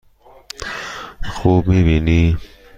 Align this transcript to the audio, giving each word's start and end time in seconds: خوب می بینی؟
خوب 1.29 1.67
می 1.69 1.83
بینی؟ 1.83 2.37